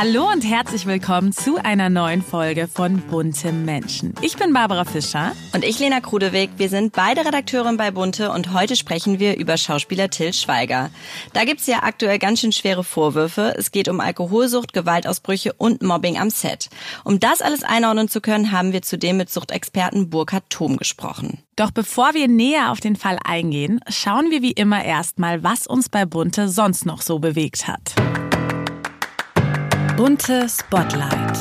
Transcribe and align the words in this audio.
Hallo 0.00 0.30
und 0.30 0.42
herzlich 0.42 0.86
willkommen 0.86 1.32
zu 1.32 1.56
einer 1.56 1.90
neuen 1.90 2.22
Folge 2.22 2.68
von 2.68 2.98
Bunte 2.98 3.50
Menschen. 3.50 4.14
Ich 4.22 4.36
bin 4.36 4.52
Barbara 4.52 4.84
Fischer. 4.84 5.32
Und 5.52 5.64
ich, 5.64 5.80
Lena 5.80 5.98
Krudewig. 5.98 6.50
Wir 6.56 6.68
sind 6.68 6.92
beide 6.92 7.26
Redakteurin 7.26 7.76
bei 7.76 7.90
Bunte 7.90 8.30
und 8.30 8.52
heute 8.52 8.76
sprechen 8.76 9.18
wir 9.18 9.36
über 9.36 9.56
Schauspieler 9.56 10.08
Till 10.08 10.32
Schweiger. 10.32 10.90
Da 11.32 11.44
gibt's 11.44 11.66
ja 11.66 11.82
aktuell 11.82 12.20
ganz 12.20 12.38
schön 12.38 12.52
schwere 12.52 12.84
Vorwürfe. 12.84 13.56
Es 13.58 13.72
geht 13.72 13.88
um 13.88 13.98
Alkoholsucht, 13.98 14.72
Gewaltausbrüche 14.72 15.52
und 15.54 15.82
Mobbing 15.82 16.16
am 16.16 16.30
Set. 16.30 16.70
Um 17.02 17.18
das 17.18 17.42
alles 17.42 17.64
einordnen 17.64 18.08
zu 18.08 18.20
können, 18.20 18.52
haben 18.52 18.72
wir 18.72 18.82
zudem 18.82 19.16
mit 19.16 19.32
Suchtexperten 19.32 20.10
Burkhard 20.10 20.48
Thom 20.48 20.76
gesprochen. 20.76 21.42
Doch 21.56 21.72
bevor 21.72 22.14
wir 22.14 22.28
näher 22.28 22.70
auf 22.70 22.78
den 22.78 22.94
Fall 22.94 23.18
eingehen, 23.24 23.80
schauen 23.88 24.30
wir 24.30 24.42
wie 24.42 24.52
immer 24.52 24.84
erstmal, 24.84 25.42
was 25.42 25.66
uns 25.66 25.88
bei 25.88 26.04
Bunte 26.04 26.48
sonst 26.48 26.86
noch 26.86 27.02
so 27.02 27.18
bewegt 27.18 27.66
hat. 27.66 27.96
Bunte 29.98 30.46
Spotlight. 30.48 31.36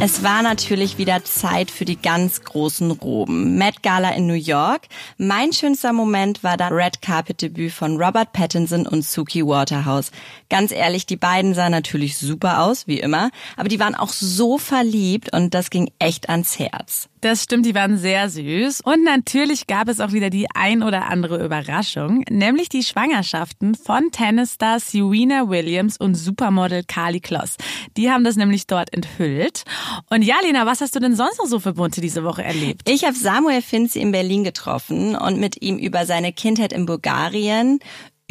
Es 0.00 0.22
war 0.22 0.40
natürlich 0.42 0.96
wieder 0.96 1.24
Zeit 1.24 1.70
für 1.70 1.84
die 1.84 2.00
ganz 2.00 2.40
großen 2.40 2.90
Roben. 2.90 3.58
Met 3.58 3.82
Gala 3.82 4.12
in 4.12 4.26
New 4.26 4.32
York. 4.32 4.88
Mein 5.18 5.52
schönster 5.52 5.92
Moment 5.92 6.42
war 6.42 6.56
das 6.56 6.72
Red 6.72 7.02
Carpet 7.02 7.42
Debüt 7.42 7.72
von 7.72 8.02
Robert 8.02 8.32
Pattinson 8.32 8.86
und 8.86 9.04
Suki 9.04 9.46
Waterhouse. 9.46 10.10
Ganz 10.48 10.72
ehrlich, 10.72 11.04
die 11.04 11.16
beiden 11.16 11.52
sahen 11.52 11.72
natürlich 11.72 12.16
super 12.16 12.62
aus, 12.62 12.86
wie 12.86 13.00
immer, 13.00 13.30
aber 13.58 13.68
die 13.68 13.78
waren 13.78 13.94
auch 13.94 14.14
so 14.14 14.56
verliebt 14.56 15.36
und 15.36 15.52
das 15.52 15.68
ging 15.68 15.92
echt 15.98 16.30
ans 16.30 16.58
Herz. 16.58 17.10
Das 17.22 17.44
stimmt, 17.44 17.66
die 17.66 17.76
waren 17.76 17.98
sehr 17.98 18.28
süß. 18.28 18.80
Und 18.80 19.04
natürlich 19.04 19.68
gab 19.68 19.88
es 19.88 20.00
auch 20.00 20.10
wieder 20.10 20.28
die 20.28 20.48
ein 20.56 20.82
oder 20.82 21.08
andere 21.08 21.44
Überraschung, 21.44 22.24
nämlich 22.28 22.68
die 22.68 22.82
Schwangerschaften 22.82 23.76
von 23.76 24.10
Tennisstar 24.10 24.80
Serena 24.80 25.48
Williams 25.48 25.96
und 25.96 26.16
Supermodel 26.16 26.82
Carly 26.82 27.20
Kloss. 27.20 27.58
Die 27.96 28.10
haben 28.10 28.24
das 28.24 28.34
nämlich 28.34 28.66
dort 28.66 28.92
enthüllt. 28.92 29.62
Und 30.10 30.22
ja, 30.22 30.34
Lena, 30.42 30.66
was 30.66 30.80
hast 30.80 30.96
du 30.96 30.98
denn 30.98 31.14
sonst 31.14 31.38
noch 31.38 31.46
so 31.46 31.60
für 31.60 31.74
Bunte 31.74 32.00
diese 32.00 32.24
Woche 32.24 32.42
erlebt? 32.42 32.88
Ich 32.88 33.04
habe 33.04 33.14
Samuel 33.14 33.62
Finzi 33.62 34.00
in 34.00 34.10
Berlin 34.10 34.42
getroffen 34.42 35.14
und 35.14 35.38
mit 35.38 35.62
ihm 35.62 35.78
über 35.78 36.06
seine 36.06 36.32
Kindheit 36.32 36.72
in 36.72 36.86
Bulgarien, 36.86 37.78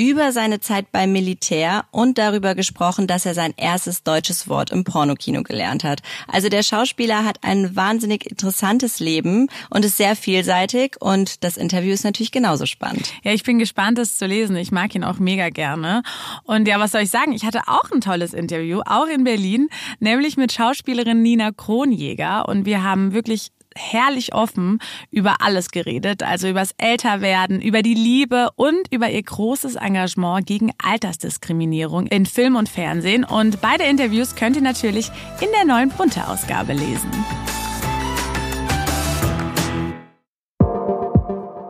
über 0.01 0.31
seine 0.31 0.59
Zeit 0.59 0.91
beim 0.91 1.11
Militär 1.11 1.85
und 1.91 2.17
darüber 2.17 2.55
gesprochen, 2.55 3.05
dass 3.05 3.27
er 3.27 3.35
sein 3.35 3.53
erstes 3.55 4.01
deutsches 4.01 4.49
Wort 4.49 4.71
im 4.71 4.83
Pornokino 4.83 5.43
gelernt 5.43 5.83
hat. 5.83 6.01
Also 6.27 6.49
der 6.49 6.63
Schauspieler 6.63 7.23
hat 7.23 7.37
ein 7.43 7.75
wahnsinnig 7.75 8.25
interessantes 8.25 8.99
Leben 8.99 9.47
und 9.69 9.85
ist 9.85 9.97
sehr 9.97 10.15
vielseitig 10.15 10.95
und 10.99 11.43
das 11.43 11.55
Interview 11.55 11.93
ist 11.93 12.03
natürlich 12.03 12.31
genauso 12.31 12.65
spannend. 12.65 13.13
Ja, 13.23 13.31
ich 13.31 13.43
bin 13.43 13.59
gespannt, 13.59 13.99
es 13.99 14.17
zu 14.17 14.25
lesen. 14.25 14.55
Ich 14.55 14.71
mag 14.71 14.95
ihn 14.95 15.03
auch 15.03 15.19
mega 15.19 15.49
gerne. 15.49 16.01
Und 16.45 16.67
ja, 16.67 16.79
was 16.79 16.93
soll 16.93 17.01
ich 17.01 17.11
sagen? 17.11 17.33
Ich 17.33 17.45
hatte 17.45 17.61
auch 17.67 17.91
ein 17.91 18.01
tolles 18.01 18.33
Interview, 18.33 18.81
auch 18.87 19.07
in 19.07 19.23
Berlin, 19.23 19.69
nämlich 19.99 20.35
mit 20.35 20.51
Schauspielerin 20.51 21.21
Nina 21.21 21.51
Kronjäger 21.51 22.49
und 22.49 22.65
wir 22.65 22.81
haben 22.81 23.13
wirklich 23.13 23.51
herrlich 23.75 24.33
offen 24.33 24.79
über 25.09 25.41
alles 25.41 25.71
geredet, 25.71 26.23
also 26.23 26.47
übers 26.47 26.73
Älterwerden, 26.77 27.61
über 27.61 27.81
die 27.81 27.93
Liebe 27.93 28.49
und 28.55 28.91
über 28.91 29.09
ihr 29.09 29.23
großes 29.23 29.75
Engagement 29.75 30.45
gegen 30.45 30.71
Altersdiskriminierung 30.83 32.07
in 32.07 32.25
Film 32.25 32.55
und 32.55 32.69
Fernsehen. 32.69 33.23
Und 33.23 33.61
beide 33.61 33.83
Interviews 33.83 34.35
könnt 34.35 34.55
ihr 34.55 34.61
natürlich 34.61 35.09
in 35.41 35.49
der 35.55 35.65
neuen 35.65 35.89
Bunte-Ausgabe 35.89 36.73
lesen. 36.73 37.11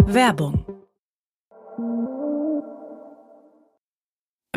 Werbung 0.05 0.70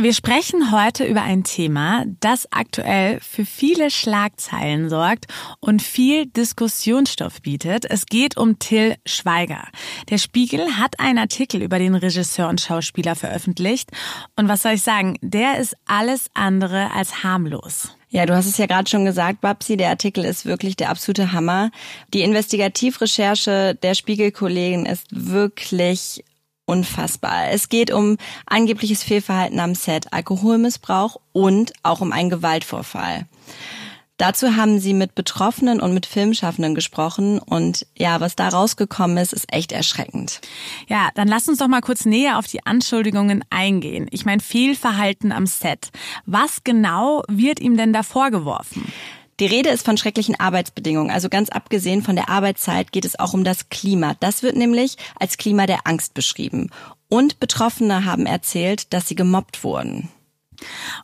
Wir 0.04 0.12
sprechen 0.12 0.70
heute 0.70 1.06
über 1.06 1.22
ein 1.22 1.44
Thema, 1.44 2.04
das 2.20 2.46
aktuell 2.52 3.20
für 3.20 3.46
viele 3.46 3.90
Schlagzeilen 3.90 4.90
sorgt 4.90 5.28
und 5.60 5.80
viel 5.80 6.26
Diskussionsstoff 6.26 7.40
bietet. 7.40 7.86
Es 7.88 8.04
geht 8.04 8.36
um 8.36 8.58
Till 8.58 8.96
Schweiger. 9.06 9.66
Der 10.10 10.18
Spiegel 10.18 10.76
hat 10.76 11.00
einen 11.00 11.16
Artikel 11.16 11.62
über 11.62 11.78
den 11.78 11.94
Regisseur 11.94 12.50
und 12.50 12.60
Schauspieler 12.60 13.14
veröffentlicht. 13.14 13.92
Und 14.36 14.46
was 14.46 14.60
soll 14.60 14.72
ich 14.72 14.82
sagen? 14.82 15.16
Der 15.22 15.56
ist 15.56 15.74
alles 15.86 16.26
andere 16.34 16.90
als 16.92 17.24
harmlos. 17.24 17.96
Ja, 18.10 18.26
du 18.26 18.36
hast 18.36 18.44
es 18.44 18.58
ja 18.58 18.66
gerade 18.66 18.90
schon 18.90 19.06
gesagt, 19.06 19.40
Babsi, 19.40 19.78
der 19.78 19.88
Artikel 19.88 20.26
ist 20.26 20.44
wirklich 20.44 20.76
der 20.76 20.90
absolute 20.90 21.32
Hammer. 21.32 21.70
Die 22.12 22.20
Investigativrecherche 22.20 23.74
der 23.82 23.94
Spiegelkollegen 23.94 24.84
ist 24.84 25.06
wirklich 25.10 26.22
unfassbar. 26.66 27.50
Es 27.50 27.68
geht 27.68 27.92
um 27.92 28.16
angebliches 28.46 29.02
Fehlverhalten 29.02 29.60
am 29.60 29.74
Set, 29.74 30.12
Alkoholmissbrauch 30.12 31.20
und 31.32 31.72
auch 31.82 32.00
um 32.00 32.12
einen 32.12 32.30
Gewaltvorfall. 32.30 33.26
Dazu 34.16 34.54
haben 34.54 34.78
sie 34.78 34.94
mit 34.94 35.16
Betroffenen 35.16 35.80
und 35.80 35.92
mit 35.92 36.06
Filmschaffenden 36.06 36.76
gesprochen 36.76 37.40
und 37.40 37.84
ja, 37.96 38.20
was 38.20 38.36
da 38.36 38.48
rausgekommen 38.48 39.16
ist, 39.16 39.32
ist 39.32 39.52
echt 39.52 39.72
erschreckend. 39.72 40.40
Ja, 40.86 41.08
dann 41.16 41.26
lass 41.26 41.48
uns 41.48 41.58
doch 41.58 41.66
mal 41.66 41.80
kurz 41.80 42.04
näher 42.04 42.38
auf 42.38 42.46
die 42.46 42.64
Anschuldigungen 42.64 43.44
eingehen. 43.50 44.06
Ich 44.12 44.24
meine, 44.24 44.40
Fehlverhalten 44.40 45.32
am 45.32 45.46
Set. 45.46 45.90
Was 46.26 46.62
genau 46.62 47.24
wird 47.28 47.58
ihm 47.58 47.76
denn 47.76 47.92
da 47.92 48.04
vorgeworfen? 48.04 48.92
Die 49.40 49.46
Rede 49.46 49.70
ist 49.70 49.84
von 49.84 49.96
schrecklichen 49.96 50.38
Arbeitsbedingungen. 50.38 51.10
Also 51.10 51.28
ganz 51.28 51.48
abgesehen 51.48 52.02
von 52.02 52.14
der 52.14 52.28
Arbeitszeit 52.28 52.92
geht 52.92 53.04
es 53.04 53.18
auch 53.18 53.34
um 53.34 53.42
das 53.42 53.68
Klima. 53.68 54.14
Das 54.20 54.42
wird 54.42 54.56
nämlich 54.56 54.96
als 55.18 55.36
Klima 55.38 55.66
der 55.66 55.86
Angst 55.86 56.14
beschrieben. 56.14 56.70
Und 57.08 57.40
Betroffene 57.40 58.04
haben 58.04 58.26
erzählt, 58.26 58.92
dass 58.92 59.08
sie 59.08 59.16
gemobbt 59.16 59.64
wurden. 59.64 60.08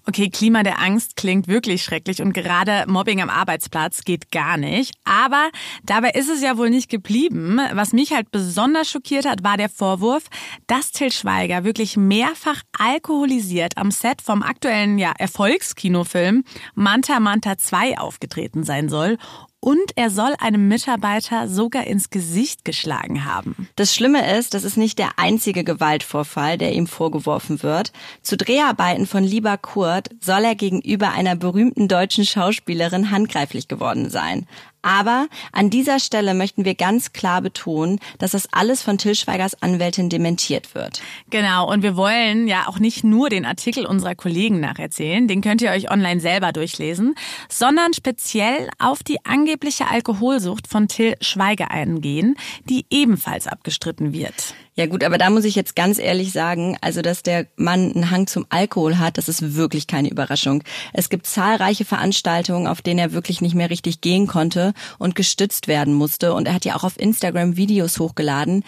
Okay, 0.06 0.30
Klima 0.30 0.62
der 0.62 0.80
Angst 0.80 1.16
klingt 1.16 1.48
wirklich 1.48 1.82
schrecklich 1.82 2.22
und 2.22 2.32
gerade 2.32 2.84
Mobbing 2.86 3.20
am 3.20 3.30
Arbeitsplatz 3.30 4.02
geht 4.04 4.30
gar 4.30 4.56
nicht. 4.56 4.94
Aber 5.04 5.50
dabei 5.84 6.10
ist 6.10 6.28
es 6.28 6.42
ja 6.42 6.56
wohl 6.56 6.70
nicht 6.70 6.88
geblieben. 6.88 7.60
Was 7.72 7.92
mich 7.92 8.12
halt 8.12 8.30
besonders 8.30 8.90
schockiert 8.90 9.26
hat, 9.26 9.44
war 9.44 9.56
der 9.56 9.68
Vorwurf, 9.68 10.24
dass 10.66 10.92
Till 10.92 11.12
Schweiger 11.12 11.64
wirklich 11.64 11.96
mehrfach 11.96 12.62
alkoholisiert 12.78 13.76
am 13.76 13.90
Set 13.90 14.22
vom 14.22 14.42
aktuellen 14.42 14.98
ja, 14.98 15.12
Erfolgskinofilm 15.18 16.44
Manta 16.74 17.20
Manta 17.20 17.58
2 17.58 17.98
aufgetreten 17.98 18.64
sein 18.64 18.88
soll 18.88 19.18
und 19.60 19.92
er 19.96 20.10
soll 20.10 20.34
einem 20.40 20.68
Mitarbeiter 20.68 21.46
sogar 21.46 21.86
ins 21.86 22.10
Gesicht 22.10 22.64
geschlagen 22.64 23.26
haben. 23.26 23.68
Das 23.76 23.94
Schlimme 23.94 24.38
ist, 24.38 24.54
das 24.54 24.64
ist 24.64 24.76
nicht 24.76 24.98
der 24.98 25.18
einzige 25.18 25.64
Gewaltvorfall, 25.64 26.56
der 26.56 26.72
ihm 26.72 26.86
vorgeworfen 26.86 27.62
wird. 27.62 27.92
Zu 28.22 28.38
Dreharbeiten 28.38 29.06
von 29.06 29.22
Lieber 29.22 29.58
Kurt 29.58 30.08
soll 30.20 30.44
er 30.44 30.54
gegenüber 30.54 31.10
einer 31.12 31.36
berühmten 31.36 31.88
deutschen 31.88 32.24
Schauspielerin 32.24 33.10
handgreiflich 33.10 33.68
geworden 33.68 34.08
sein. 34.08 34.46
Aber 34.82 35.28
an 35.52 35.70
dieser 35.70 35.98
Stelle 35.98 36.34
möchten 36.34 36.64
wir 36.64 36.74
ganz 36.74 37.12
klar 37.12 37.42
betonen, 37.42 38.00
dass 38.18 38.32
das 38.32 38.48
alles 38.52 38.82
von 38.82 38.98
Till 38.98 39.14
Schweigers 39.14 39.62
Anwältin 39.62 40.08
dementiert 40.08 40.74
wird. 40.74 41.02
Genau, 41.28 41.70
und 41.70 41.82
wir 41.82 41.96
wollen 41.96 42.48
ja 42.48 42.66
auch 42.66 42.78
nicht 42.78 43.04
nur 43.04 43.28
den 43.28 43.44
Artikel 43.44 43.86
unserer 43.86 44.14
Kollegen 44.14 44.60
nacherzählen, 44.60 45.28
den 45.28 45.40
könnt 45.42 45.62
ihr 45.62 45.70
euch 45.70 45.90
online 45.90 46.20
selber 46.20 46.52
durchlesen, 46.52 47.14
sondern 47.48 47.92
speziell 47.92 48.68
auf 48.78 49.02
die 49.02 49.24
angebliche 49.24 49.88
Alkoholsucht 49.88 50.66
von 50.66 50.88
Till 50.88 51.14
Schweiger 51.20 51.70
eingehen, 51.70 52.36
die 52.64 52.86
ebenfalls 52.90 53.46
abgestritten 53.46 54.12
wird. 54.12 54.54
Ja 54.74 54.86
gut, 54.86 55.02
aber 55.02 55.18
da 55.18 55.30
muss 55.30 55.44
ich 55.44 55.56
jetzt 55.56 55.74
ganz 55.74 55.98
ehrlich 55.98 56.32
sagen, 56.32 56.76
also 56.80 57.02
dass 57.02 57.22
der 57.22 57.46
Mann 57.56 57.92
einen 57.92 58.10
Hang 58.10 58.26
zum 58.26 58.46
Alkohol 58.50 58.98
hat, 58.98 59.18
das 59.18 59.28
ist 59.28 59.56
wirklich 59.56 59.86
keine 59.86 60.08
Überraschung. 60.10 60.62
Es 60.92 61.08
gibt 61.08 61.26
zahlreiche 61.26 61.84
Veranstaltungen, 61.84 62.66
auf 62.66 62.80
denen 62.80 63.00
er 63.00 63.12
wirklich 63.12 63.40
nicht 63.40 63.54
mehr 63.54 63.70
richtig 63.70 64.00
gehen 64.00 64.26
konnte 64.26 64.72
und 64.98 65.16
gestützt 65.16 65.66
werden 65.66 65.92
musste. 65.92 66.34
Und 66.34 66.46
er 66.46 66.54
hat 66.54 66.64
ja 66.64 66.76
auch 66.76 66.84
auf 66.84 66.98
Instagram 66.98 67.56
Videos 67.56 67.98
hochgeladen. 67.98 68.64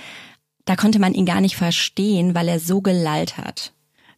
Da 0.64 0.76
konnte 0.76 0.98
man 0.98 1.14
ihn 1.14 1.26
gar 1.26 1.40
nicht 1.40 1.56
verstehen, 1.56 2.34
weil 2.34 2.48
er 2.48 2.60
so 2.60 2.80
gelallt 2.80 3.38
hat. 3.38 3.72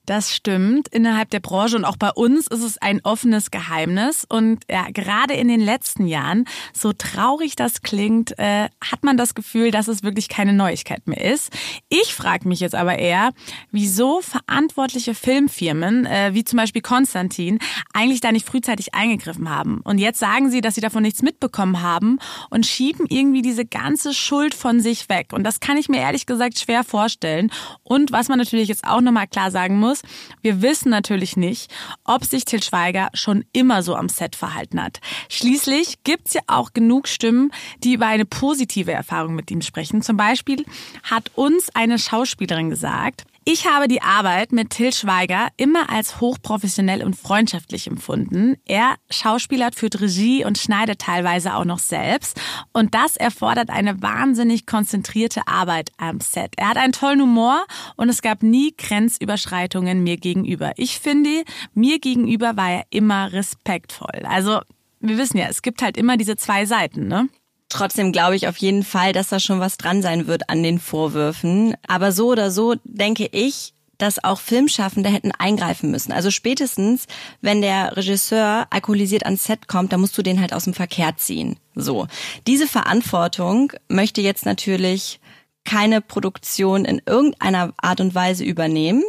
Das 0.06 0.34
stimmt. 0.34 0.88
Innerhalb 0.88 1.30
der 1.30 1.40
Branche 1.40 1.76
und 1.76 1.86
auch 1.86 1.96
bei 1.96 2.10
uns 2.10 2.46
ist 2.46 2.62
es 2.62 2.76
ein 2.78 3.00
offenes 3.04 3.50
Geheimnis. 3.50 4.26
Und 4.28 4.62
ja, 4.70 4.86
gerade 4.92 5.32
in 5.32 5.48
den 5.48 5.60
letzten 5.60 6.06
Jahren, 6.06 6.44
so 6.74 6.92
traurig 6.92 7.56
das 7.56 7.80
klingt, 7.80 8.38
äh, 8.38 8.68
hat 8.82 9.02
man 9.02 9.16
das 9.16 9.34
Gefühl, 9.34 9.70
dass 9.70 9.88
es 9.88 10.02
wirklich 10.02 10.28
keine 10.28 10.52
Neuigkeit 10.52 11.06
mehr 11.06 11.24
ist. 11.24 11.50
Ich 11.88 12.14
frage 12.14 12.46
mich 12.46 12.60
jetzt 12.60 12.74
aber 12.74 12.98
eher, 12.98 13.32
wieso 13.70 14.20
verantwortliche 14.20 15.14
Filmfirmen, 15.14 16.04
äh, 16.04 16.34
wie 16.34 16.44
zum 16.44 16.58
Beispiel 16.58 16.82
Konstantin, 16.82 17.58
eigentlich 17.94 18.20
da 18.20 18.30
nicht 18.30 18.46
frühzeitig 18.46 18.94
eingegriffen 18.94 19.48
haben. 19.48 19.80
Und 19.84 19.98
jetzt 19.98 20.18
sagen 20.18 20.50
sie, 20.50 20.60
dass 20.60 20.74
sie 20.74 20.82
davon 20.82 21.02
nichts 21.02 21.22
mitbekommen 21.22 21.80
haben 21.80 22.18
und 22.50 22.66
schieben 22.66 23.06
irgendwie 23.08 23.42
diese 23.42 23.64
ganze 23.64 24.12
Schuld 24.12 24.54
von 24.54 24.80
sich 24.80 25.08
weg. 25.08 25.28
Und 25.32 25.44
das 25.44 25.60
kann 25.60 25.78
ich 25.78 25.88
mir 25.88 26.00
ehrlich 26.00 26.26
gesagt 26.26 26.58
schwer 26.58 26.84
vorstellen. 26.84 27.50
Und 27.82 28.12
was 28.12 28.28
man 28.28 28.38
natürlich 28.38 28.68
jetzt 28.68 28.86
auch 28.86 29.00
nochmal 29.00 29.26
klar 29.26 29.50
sagen 29.50 29.78
muss, 29.78 29.93
muss. 29.94 30.10
Wir 30.42 30.62
wissen 30.62 30.90
natürlich 30.90 31.36
nicht, 31.36 31.72
ob 32.04 32.24
sich 32.24 32.44
Til 32.44 32.62
Schweiger 32.62 33.08
schon 33.14 33.44
immer 33.52 33.82
so 33.82 33.94
am 33.94 34.08
Set 34.08 34.36
verhalten 34.36 34.82
hat. 34.82 35.00
Schließlich 35.28 36.02
gibt's 36.04 36.34
ja 36.34 36.42
auch 36.46 36.72
genug 36.72 37.08
Stimmen, 37.08 37.50
die 37.82 37.94
über 37.94 38.06
eine 38.06 38.24
positive 38.24 38.92
Erfahrung 38.92 39.34
mit 39.34 39.50
ihm 39.50 39.62
sprechen. 39.62 40.02
Zum 40.02 40.16
Beispiel 40.16 40.64
hat 41.02 41.30
uns 41.34 41.70
eine 41.74 41.98
Schauspielerin 41.98 42.70
gesagt, 42.70 43.24
ich 43.46 43.66
habe 43.66 43.88
die 43.88 44.00
Arbeit 44.00 44.52
mit 44.52 44.70
Till 44.70 44.92
Schweiger 44.92 45.48
immer 45.56 45.90
als 45.90 46.20
hochprofessionell 46.20 47.02
und 47.02 47.14
freundschaftlich 47.14 47.86
empfunden. 47.86 48.56
Er 48.64 48.96
schauspielert, 49.10 49.74
führt 49.74 50.00
Regie 50.00 50.44
und 50.44 50.56
schneidet 50.56 51.00
teilweise 51.00 51.54
auch 51.54 51.64
noch 51.64 51.78
selbst. 51.78 52.40
Und 52.72 52.94
das 52.94 53.16
erfordert 53.16 53.68
eine 53.68 54.00
wahnsinnig 54.00 54.66
konzentrierte 54.66 55.46
Arbeit 55.46 55.90
am 55.98 56.20
Set. 56.20 56.52
Er 56.56 56.70
hat 56.70 56.78
einen 56.78 56.92
tollen 56.92 57.20
Humor 57.20 57.66
und 57.96 58.08
es 58.08 58.22
gab 58.22 58.42
nie 58.42 58.74
Grenzüberschreitungen 58.76 60.02
mir 60.02 60.16
gegenüber. 60.16 60.72
Ich 60.76 60.98
finde, 60.98 61.44
mir 61.74 61.98
gegenüber 61.98 62.56
war 62.56 62.70
er 62.70 62.84
immer 62.90 63.32
respektvoll. 63.32 64.22
Also, 64.24 64.60
wir 65.00 65.18
wissen 65.18 65.36
ja, 65.36 65.48
es 65.48 65.60
gibt 65.60 65.82
halt 65.82 65.98
immer 65.98 66.16
diese 66.16 66.36
zwei 66.36 66.64
Seiten, 66.64 67.08
ne? 67.08 67.28
Trotzdem 67.74 68.12
glaube 68.12 68.36
ich 68.36 68.46
auf 68.46 68.56
jeden 68.58 68.84
Fall, 68.84 69.12
dass 69.12 69.30
da 69.30 69.40
schon 69.40 69.58
was 69.58 69.76
dran 69.76 70.00
sein 70.00 70.28
wird 70.28 70.48
an 70.48 70.62
den 70.62 70.78
Vorwürfen. 70.78 71.74
Aber 71.88 72.12
so 72.12 72.28
oder 72.28 72.52
so 72.52 72.76
denke 72.84 73.28
ich, 73.32 73.74
dass 73.98 74.22
auch 74.22 74.38
Filmschaffende 74.38 75.10
hätten 75.10 75.32
eingreifen 75.32 75.90
müssen. 75.90 76.12
Also 76.12 76.30
spätestens, 76.30 77.06
wenn 77.40 77.62
der 77.62 77.96
Regisseur 77.96 78.68
alkoholisiert 78.70 79.24
ans 79.24 79.42
Set 79.42 79.66
kommt, 79.66 79.92
dann 79.92 79.98
musst 79.98 80.16
du 80.16 80.22
den 80.22 80.40
halt 80.40 80.52
aus 80.52 80.64
dem 80.64 80.74
Verkehr 80.74 81.16
ziehen. 81.16 81.56
So. 81.74 82.06
Diese 82.46 82.68
Verantwortung 82.68 83.72
möchte 83.88 84.20
jetzt 84.20 84.46
natürlich 84.46 85.18
keine 85.64 86.00
Produktion 86.00 86.84
in 86.84 87.02
irgendeiner 87.04 87.72
Art 87.78 88.00
und 88.00 88.14
Weise 88.14 88.44
übernehmen. 88.44 89.02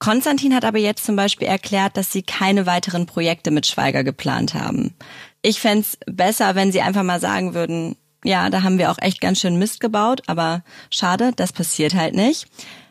Konstantin 0.00 0.54
hat 0.54 0.64
aber 0.64 0.78
jetzt 0.78 1.04
zum 1.04 1.14
Beispiel 1.14 1.46
erklärt, 1.46 1.96
dass 1.96 2.10
sie 2.10 2.22
keine 2.22 2.66
weiteren 2.66 3.06
Projekte 3.06 3.52
mit 3.52 3.66
Schweiger 3.66 4.02
geplant 4.02 4.54
haben. 4.54 4.94
Ich 5.42 5.60
fände 5.60 5.86
besser, 6.06 6.54
wenn 6.54 6.72
sie 6.72 6.80
einfach 6.80 7.02
mal 7.02 7.20
sagen 7.20 7.54
würden, 7.54 7.96
ja, 8.24 8.50
da 8.50 8.62
haben 8.62 8.78
wir 8.78 8.90
auch 8.90 8.98
echt 9.00 9.20
ganz 9.20 9.40
schön 9.40 9.58
Mist 9.58 9.80
gebaut, 9.80 10.22
aber 10.26 10.64
schade, 10.90 11.32
das 11.36 11.52
passiert 11.52 11.94
halt 11.94 12.14
nicht. 12.14 12.46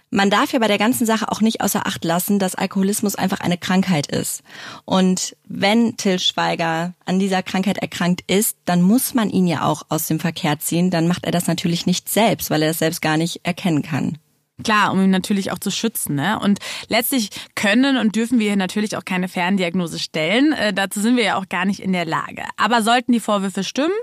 Man 0.10 0.30
darf 0.30 0.54
ja 0.54 0.60
bei 0.60 0.70
der 0.70 0.78
ganzen 0.78 1.06
Sache 1.06 1.30
auch 1.30 1.42
nicht 1.42 1.60
außer 1.60 1.86
Acht 1.86 2.06
lassen, 2.06 2.40
dass 2.40 2.56
Alkoholismus 2.56 3.16
einfach 3.16 3.42
eine 3.42 3.58
Krankheit 3.58 4.08
ist. 4.08 4.42
Und 4.86 5.36
wenn 5.44 5.98
Till 5.98 6.18
Schweiger 6.20 6.94
an 7.04 7.20
dieser 7.20 7.44
Krankheit 7.44 7.80
erkrankt 7.80 8.24
ist, 8.28 8.58
dann 8.64 8.82
muss 8.82 9.14
man 9.14 9.30
ihn 9.30 9.48
ja 9.48 9.64
auch 9.64 9.84
aus 9.90 10.08
dem 10.08 10.22
Verkehr 10.22 10.60
ziehen. 10.60 10.92
Dann 10.92 11.10
macht 11.10 11.26
er 11.26 11.34
das 11.34 11.48
natürlich 11.48 11.86
nicht 11.86 12.08
selbst, 12.08 12.50
weil 12.50 12.64
er 12.64 12.70
es 12.70 12.80
selbst 12.80 13.02
gar 13.02 13.18
nicht 13.18 13.42
erkennen 13.44 13.82
kann. 13.82 14.18
Klar, 14.64 14.92
um 14.92 15.02
ihn 15.02 15.12
natürlich 15.12 15.52
auch 15.52 15.60
zu 15.60 15.70
schützen. 15.70 16.16
Ne? 16.16 16.40
Und 16.40 16.60
letztlich 16.88 17.30
können 17.56 17.98
und 17.98 18.16
dürfen 18.16 18.40
wir 18.40 18.48
hier 18.48 18.56
natürlich 18.56 18.98
auch 18.98 19.06
keine 19.06 19.28
Ferndiagnose 19.28 20.00
stellen. 20.00 20.52
Äh, 20.54 20.74
dazu 20.74 21.00
sind 21.00 21.16
wir 21.16 21.24
ja 21.24 21.36
auch 21.38 21.48
gar 21.48 21.66
nicht 21.66 21.80
in 21.80 21.94
der 21.94 22.06
Lage. 22.06 22.44
Aber 22.58 22.82
sollten 22.82 23.12
die 23.12 23.20
Vorwürfe 23.20 23.64
stimmen, 23.64 23.94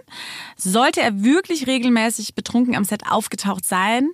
sollte 0.57 1.01
er 1.01 1.25
wirklich 1.25 1.67
regelmäßig 1.67 2.35
betrunken 2.35 2.77
am 2.77 2.85
Set 2.85 3.11
aufgetaucht 3.11 3.65
sein, 3.65 4.11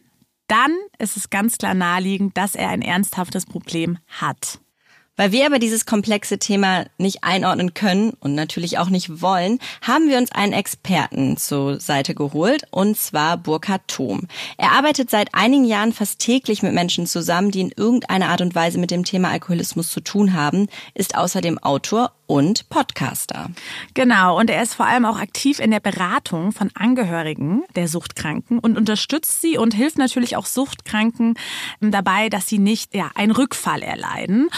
dann 0.48 0.72
ist 0.98 1.16
es 1.16 1.30
ganz 1.30 1.58
klar 1.58 1.74
naheliegend, 1.74 2.36
dass 2.36 2.54
er 2.54 2.70
ein 2.70 2.82
ernsthaftes 2.82 3.46
Problem 3.46 3.98
hat. 4.08 4.60
Weil 5.20 5.32
wir 5.32 5.44
aber 5.44 5.58
dieses 5.58 5.84
komplexe 5.84 6.38
Thema 6.38 6.86
nicht 6.96 7.24
einordnen 7.24 7.74
können 7.74 8.14
und 8.20 8.34
natürlich 8.34 8.78
auch 8.78 8.88
nicht 8.88 9.20
wollen, 9.20 9.58
haben 9.82 10.08
wir 10.08 10.16
uns 10.16 10.32
einen 10.32 10.54
Experten 10.54 11.36
zur 11.36 11.78
Seite 11.78 12.14
geholt, 12.14 12.62
und 12.70 12.96
zwar 12.96 13.36
Burkhard 13.36 13.86
Thom. 13.86 14.28
Er 14.56 14.72
arbeitet 14.72 15.10
seit 15.10 15.34
einigen 15.34 15.66
Jahren 15.66 15.92
fast 15.92 16.20
täglich 16.20 16.62
mit 16.62 16.72
Menschen 16.72 17.04
zusammen, 17.04 17.50
die 17.50 17.60
in 17.60 17.72
irgendeiner 17.76 18.30
Art 18.30 18.40
und 18.40 18.54
Weise 18.54 18.78
mit 18.78 18.90
dem 18.90 19.04
Thema 19.04 19.28
Alkoholismus 19.28 19.90
zu 19.90 20.00
tun 20.00 20.32
haben, 20.32 20.68
ist 20.94 21.14
außerdem 21.14 21.58
Autor 21.58 22.12
und 22.30 22.70
Podcaster. 22.70 23.50
Genau, 23.92 24.38
und 24.38 24.50
er 24.50 24.62
ist 24.62 24.74
vor 24.74 24.86
allem 24.86 25.04
auch 25.04 25.18
aktiv 25.18 25.58
in 25.58 25.72
der 25.72 25.80
Beratung 25.80 26.52
von 26.52 26.70
Angehörigen 26.74 27.64
der 27.74 27.88
Suchtkranken 27.88 28.60
und 28.60 28.78
unterstützt 28.78 29.42
sie 29.42 29.58
und 29.58 29.74
hilft 29.74 29.98
natürlich 29.98 30.36
auch 30.36 30.46
Suchtkranken 30.46 31.34
dabei, 31.80 32.28
dass 32.28 32.46
sie 32.46 32.60
nicht 32.60 32.94
ja, 32.94 33.10
einen 33.16 33.32
Rückfall 33.32 33.82
erleiden. 33.82 34.48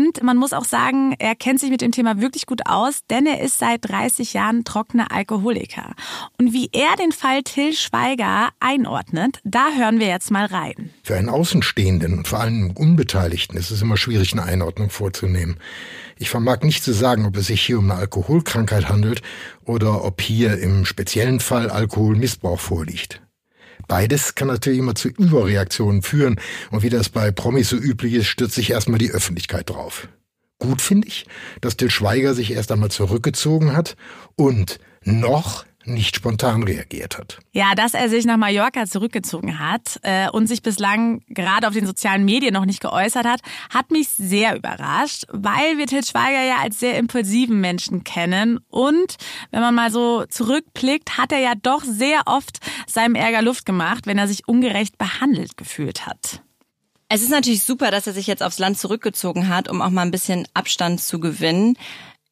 Und 0.00 0.22
man 0.22 0.38
muss 0.38 0.54
auch 0.54 0.64
sagen, 0.64 1.14
er 1.18 1.34
kennt 1.34 1.60
sich 1.60 1.68
mit 1.68 1.82
dem 1.82 1.92
Thema 1.92 2.22
wirklich 2.22 2.46
gut 2.46 2.62
aus, 2.64 3.00
denn 3.10 3.26
er 3.26 3.42
ist 3.42 3.58
seit 3.58 3.86
30 3.86 4.32
Jahren 4.32 4.64
trockener 4.64 5.12
Alkoholiker. 5.12 5.94
Und 6.38 6.54
wie 6.54 6.70
er 6.72 6.96
den 6.96 7.12
Fall 7.12 7.42
Till 7.42 7.74
Schweiger 7.74 8.48
einordnet, 8.60 9.40
da 9.44 9.68
hören 9.76 10.00
wir 10.00 10.06
jetzt 10.06 10.30
mal 10.30 10.46
rein. 10.46 10.88
Für 11.02 11.16
einen 11.16 11.28
Außenstehenden 11.28 12.14
und 12.14 12.28
vor 12.28 12.40
allem 12.40 12.70
Unbeteiligten 12.70 13.58
ist 13.58 13.70
es 13.70 13.82
immer 13.82 13.98
schwierig, 13.98 14.32
eine 14.32 14.44
Einordnung 14.44 14.88
vorzunehmen. 14.88 15.58
Ich 16.16 16.30
vermag 16.30 16.62
nicht 16.62 16.82
zu 16.82 16.92
sagen, 16.94 17.26
ob 17.26 17.36
es 17.36 17.48
sich 17.48 17.60
hier 17.60 17.78
um 17.78 17.90
eine 17.90 18.00
Alkoholkrankheit 18.00 18.88
handelt 18.88 19.20
oder 19.66 20.02
ob 20.02 20.22
hier 20.22 20.58
im 20.60 20.86
speziellen 20.86 21.40
Fall 21.40 21.68
Alkoholmissbrauch 21.68 22.58
vorliegt. 22.58 23.20
Beides 23.90 24.36
kann 24.36 24.46
natürlich 24.46 24.78
immer 24.78 24.94
zu 24.94 25.08
Überreaktionen 25.08 26.02
führen 26.02 26.40
und 26.70 26.84
wie 26.84 26.90
das 26.90 27.08
bei 27.08 27.32
Promis 27.32 27.70
so 27.70 27.76
üblich 27.76 28.14
ist, 28.14 28.28
stürzt 28.28 28.54
sich 28.54 28.70
erstmal 28.70 29.00
die 29.00 29.10
Öffentlichkeit 29.10 29.68
drauf. 29.68 30.06
Gut 30.60 30.80
finde 30.80 31.08
ich, 31.08 31.26
dass 31.60 31.76
Till 31.76 31.90
Schweiger 31.90 32.34
sich 32.34 32.52
erst 32.52 32.70
einmal 32.70 32.92
zurückgezogen 32.92 33.76
hat 33.76 33.96
und 34.36 34.78
noch 35.02 35.64
nicht 35.84 36.16
spontan 36.16 36.62
reagiert 36.62 37.18
hat. 37.18 37.38
Ja, 37.52 37.74
dass 37.74 37.94
er 37.94 38.08
sich 38.08 38.24
nach 38.26 38.36
Mallorca 38.36 38.86
zurückgezogen 38.86 39.58
hat 39.58 39.98
äh, 40.02 40.28
und 40.30 40.46
sich 40.46 40.62
bislang 40.62 41.22
gerade 41.28 41.66
auf 41.66 41.74
den 41.74 41.86
sozialen 41.86 42.24
Medien 42.24 42.54
noch 42.54 42.66
nicht 42.66 42.80
geäußert 42.80 43.26
hat, 43.26 43.40
hat 43.72 43.90
mich 43.90 44.08
sehr 44.08 44.56
überrascht, 44.56 45.24
weil 45.30 45.78
wir 45.78 45.86
Til 45.86 46.04
Schweiger 46.04 46.42
ja 46.42 46.56
als 46.62 46.80
sehr 46.80 46.98
impulsiven 46.98 47.60
Menschen 47.60 48.04
kennen 48.04 48.58
und 48.68 49.16
wenn 49.50 49.60
man 49.60 49.74
mal 49.74 49.90
so 49.90 50.24
zurückblickt, 50.26 51.18
hat 51.18 51.32
er 51.32 51.40
ja 51.40 51.54
doch 51.60 51.82
sehr 51.82 52.22
oft 52.26 52.58
seinem 52.86 53.14
Ärger 53.14 53.42
Luft 53.42 53.64
gemacht, 53.64 54.06
wenn 54.06 54.18
er 54.18 54.28
sich 54.28 54.46
ungerecht 54.46 54.98
behandelt 54.98 55.56
gefühlt 55.56 56.06
hat. 56.06 56.42
Es 57.12 57.22
ist 57.22 57.30
natürlich 57.30 57.64
super, 57.64 57.90
dass 57.90 58.06
er 58.06 58.12
sich 58.12 58.28
jetzt 58.28 58.42
aufs 58.42 58.60
Land 58.60 58.78
zurückgezogen 58.78 59.48
hat, 59.48 59.68
um 59.68 59.82
auch 59.82 59.90
mal 59.90 60.02
ein 60.02 60.12
bisschen 60.12 60.46
Abstand 60.54 61.00
zu 61.00 61.18
gewinnen. 61.18 61.76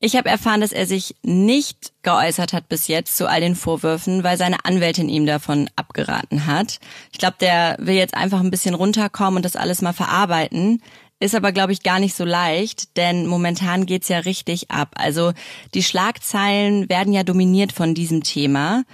Ich 0.00 0.15
habe 0.15 0.29
erfahren, 0.29 0.61
dass 0.61 0.71
er 0.71 0.87
sich 0.87 1.17
nicht 1.23 1.93
geäußert 2.03 2.53
hat 2.53 2.69
bis 2.69 2.87
jetzt 2.87 3.17
zu 3.17 3.29
all 3.29 3.41
den 3.41 3.56
Vorwürfen, 3.56 4.23
weil 4.23 4.37
seine 4.37 4.65
Anwältin 4.65 5.09
ihm 5.09 5.27
davon 5.27 5.69
abgeraten 5.75 6.47
hat. 6.47 6.79
Ich 7.11 7.19
glaube, 7.19 7.37
der 7.41 7.77
will 7.81 7.97
jetzt 7.97 8.15
einfach 8.15 8.39
ein 8.39 8.53
bisschen 8.53 8.75
runterkommen 8.75 9.37
und 9.39 9.45
das 9.45 9.56
alles 9.56 9.83
mal 9.83 9.93
verarbeiten. 9.93 10.83
Ist 11.19 11.35
aber, 11.35 11.50
glaube 11.50 11.73
ich, 11.73 11.83
gar 11.83 11.99
nicht 11.99 12.15
so 12.15 12.25
leicht, 12.25 12.97
denn 12.97 13.27
momentan 13.27 13.87
geht's 13.87 14.06
ja 14.06 14.21
richtig 14.21 14.71
ab. 14.71 14.95
Also 14.95 15.33
die 15.75 15.83
Schlagzeilen 15.83 16.89
werden 16.89 17.12
ja 17.12 17.25
dominiert 17.25 17.73
von 17.73 17.93
diesem 17.93 18.23
Thema. 18.23 18.85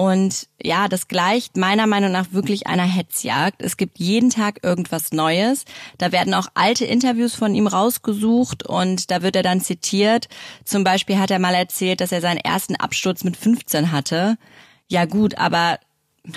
Und 0.00 0.48
ja, 0.62 0.88
das 0.88 1.08
gleicht 1.08 1.58
meiner 1.58 1.86
Meinung 1.86 2.10
nach 2.10 2.32
wirklich 2.32 2.66
einer 2.66 2.84
Hetzjagd. 2.84 3.60
Es 3.60 3.76
gibt 3.76 3.98
jeden 3.98 4.30
Tag 4.30 4.60
irgendwas 4.62 5.12
Neues. 5.12 5.66
Da 5.98 6.10
werden 6.10 6.32
auch 6.32 6.46
alte 6.54 6.86
Interviews 6.86 7.34
von 7.34 7.54
ihm 7.54 7.66
rausgesucht 7.66 8.66
und 8.66 9.10
da 9.10 9.20
wird 9.20 9.36
er 9.36 9.42
dann 9.42 9.60
zitiert. 9.60 10.28
Zum 10.64 10.84
Beispiel 10.84 11.18
hat 11.18 11.30
er 11.30 11.38
mal 11.38 11.52
erzählt, 11.52 12.00
dass 12.00 12.12
er 12.12 12.22
seinen 12.22 12.38
ersten 12.38 12.76
Absturz 12.76 13.24
mit 13.24 13.36
15 13.36 13.92
hatte. 13.92 14.38
Ja 14.88 15.04
gut, 15.04 15.36
aber 15.36 15.78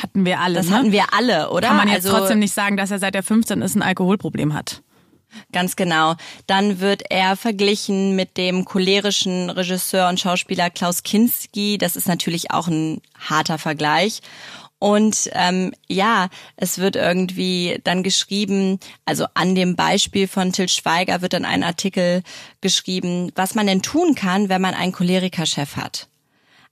hatten 0.01 0.25
wir 0.25 0.41
alle. 0.41 0.55
Das 0.55 0.67
ne? 0.67 0.75
hatten 0.75 0.91
wir 0.91 1.13
alle, 1.13 1.49
oder? 1.49 1.69
Kann 1.69 1.77
man 1.77 1.87
jetzt 1.87 2.05
also, 2.05 2.17
trotzdem 2.17 2.39
nicht 2.39 2.53
sagen, 2.53 2.75
dass 2.75 2.91
er 2.91 2.99
seit 2.99 3.15
er 3.15 3.23
15 3.23 3.61
ist 3.61 3.75
ein 3.75 3.81
Alkoholproblem 3.81 4.53
hat. 4.53 4.81
Ganz 5.51 5.75
genau. 5.75 6.15
Dann 6.47 6.79
wird 6.79 7.03
er 7.09 7.35
verglichen 7.35 8.15
mit 8.15 8.37
dem 8.37 8.65
cholerischen 8.65 9.49
Regisseur 9.49 10.09
und 10.09 10.19
Schauspieler 10.19 10.69
Klaus 10.69 11.03
Kinski. 11.03 11.77
Das 11.77 11.95
ist 11.95 12.07
natürlich 12.07 12.51
auch 12.51 12.67
ein 12.67 13.01
harter 13.19 13.57
Vergleich. 13.57 14.21
Und 14.83 15.29
ähm, 15.31 15.71
ja, 15.87 16.27
es 16.57 16.77
wird 16.77 16.97
irgendwie 16.97 17.79
dann 17.85 18.03
geschrieben, 18.03 18.81
also 19.05 19.25
an 19.33 19.55
dem 19.55 19.77
Beispiel 19.77 20.27
von 20.27 20.51
Till 20.51 20.67
Schweiger 20.67 21.21
wird 21.21 21.31
dann 21.31 21.45
ein 21.45 21.63
Artikel 21.63 22.21
geschrieben, 22.59 23.31
was 23.35 23.55
man 23.55 23.65
denn 23.65 23.81
tun 23.81 24.13
kann, 24.13 24.49
wenn 24.49 24.61
man 24.61 24.73
einen 24.73 24.91
Cholerikerchef 24.91 25.77
hat. 25.77 26.09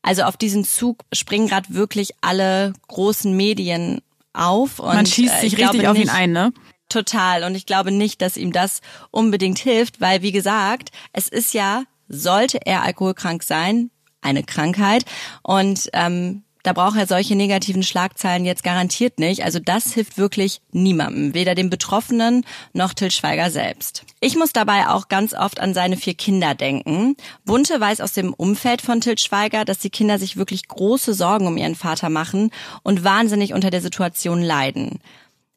Also 0.01 0.23
auf 0.23 0.35
diesen 0.35 0.65
Zug 0.65 1.05
springen 1.13 1.47
gerade 1.47 1.73
wirklich 1.73 2.11
alle 2.19 2.73
großen 2.89 3.33
Medien 3.33 4.01
auf. 4.33 4.79
Und, 4.79 4.93
man 4.93 5.05
schießt 5.05 5.39
sich 5.39 5.57
äh, 5.57 5.63
richtig 5.63 5.87
auf 5.87 5.97
ihn 5.97 6.09
ein, 6.09 6.33
ne? 6.33 6.51
Total. 6.91 7.45
Und 7.45 7.55
ich 7.55 7.65
glaube 7.65 7.91
nicht, 7.91 8.21
dass 8.21 8.35
ihm 8.35 8.51
das 8.51 8.81
unbedingt 9.11 9.59
hilft, 9.59 10.01
weil, 10.01 10.21
wie 10.21 10.33
gesagt, 10.33 10.89
es 11.13 11.29
ist 11.29 11.53
ja, 11.53 11.83
sollte 12.09 12.59
er 12.65 12.83
alkoholkrank 12.83 13.43
sein, 13.43 13.91
eine 14.19 14.43
Krankheit. 14.43 15.05
Und 15.41 15.89
ähm, 15.93 16.43
da 16.63 16.73
braucht 16.73 16.97
er 16.97 17.07
solche 17.07 17.37
negativen 17.37 17.81
Schlagzeilen 17.81 18.43
jetzt 18.43 18.63
garantiert 18.63 19.19
nicht. 19.19 19.45
Also 19.45 19.59
das 19.59 19.93
hilft 19.93 20.17
wirklich 20.17 20.61
niemandem, 20.71 21.33
weder 21.33 21.55
dem 21.55 21.69
Betroffenen 21.69 22.45
noch 22.73 22.93
Till 22.93 23.09
Schweiger 23.09 23.49
selbst. 23.49 24.03
Ich 24.19 24.35
muss 24.35 24.51
dabei 24.51 24.89
auch 24.89 25.07
ganz 25.07 25.33
oft 25.33 25.61
an 25.61 25.73
seine 25.73 25.95
vier 25.95 26.13
Kinder 26.13 26.53
denken. 26.55 27.15
Bunte 27.45 27.79
weiß 27.79 28.01
aus 28.01 28.11
dem 28.11 28.33
Umfeld 28.33 28.81
von 28.81 28.99
Till 28.99 29.17
Schweiger, 29.17 29.63
dass 29.63 29.79
die 29.79 29.89
Kinder 29.89 30.19
sich 30.19 30.35
wirklich 30.35 30.67
große 30.67 31.13
Sorgen 31.13 31.47
um 31.47 31.55
ihren 31.55 31.75
Vater 31.75 32.09
machen 32.09 32.51
und 32.83 33.05
wahnsinnig 33.05 33.53
unter 33.53 33.69
der 33.71 33.81
Situation 33.81 34.41
leiden. 34.41 34.99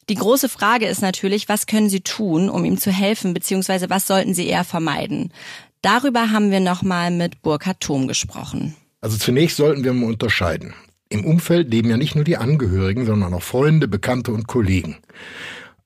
Die 0.08 0.16
große 0.16 0.48
Frage 0.48 0.86
ist 0.86 1.00
natürlich, 1.00 1.48
was 1.48 1.66
können 1.66 1.88
Sie 1.88 2.00
tun, 2.00 2.50
um 2.50 2.64
ihm 2.64 2.78
zu 2.78 2.90
helfen, 2.90 3.32
beziehungsweise 3.32 3.88
was 3.88 4.06
sollten 4.06 4.34
Sie 4.34 4.46
eher 4.46 4.64
vermeiden? 4.64 5.32
Darüber 5.80 6.30
haben 6.30 6.50
wir 6.50 6.60
nochmal 6.60 7.10
mit 7.10 7.42
Burkhard 7.42 7.80
Thom 7.80 8.08
gesprochen. 8.08 8.74
Also 9.00 9.16
zunächst 9.16 9.56
sollten 9.56 9.84
wir 9.84 9.92
mal 9.92 10.06
unterscheiden. 10.06 10.74
Im 11.08 11.24
Umfeld 11.24 11.70
leben 11.70 11.90
ja 11.90 11.96
nicht 11.96 12.14
nur 12.14 12.24
die 12.24 12.36
Angehörigen, 12.36 13.06
sondern 13.06 13.34
auch 13.34 13.42
Freunde, 13.42 13.86
Bekannte 13.88 14.32
und 14.32 14.46
Kollegen. 14.46 14.96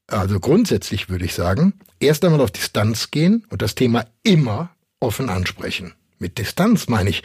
Also 0.06 0.40
grundsätzlich 0.40 1.08
würde 1.08 1.24
ich 1.24 1.34
sagen, 1.34 1.74
erst 2.00 2.24
einmal 2.24 2.40
auf 2.40 2.50
Distanz 2.50 3.10
gehen 3.10 3.44
und 3.50 3.60
das 3.60 3.74
Thema 3.74 4.06
immer 4.22 4.70
offen 5.00 5.28
ansprechen. 5.28 5.94
Mit 6.18 6.38
Distanz 6.38 6.88
meine 6.88 7.10
ich 7.10 7.22